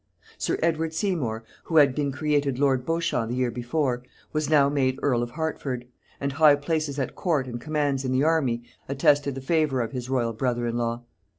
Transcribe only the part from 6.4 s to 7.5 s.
places at court